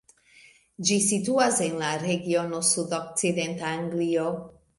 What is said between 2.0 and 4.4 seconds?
regiono sudokcidenta Anglio.